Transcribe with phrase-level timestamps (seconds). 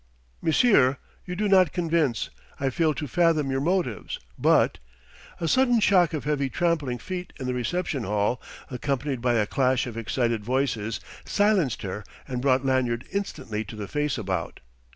[0.41, 2.31] "Monsieur you do not convince.
[2.59, 4.79] I fail to fathom your motives, but"
[5.39, 8.41] A sudden shock of heavy trampling feet in the reception hall,
[8.71, 13.87] accompanied by a clash of excited voices, silenced her and brought Lanyard instantly to the
[13.87, 14.59] face about.